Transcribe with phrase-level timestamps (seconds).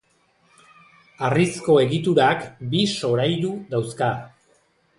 [1.27, 4.09] Harrizko egiturak bi solairu dauzka.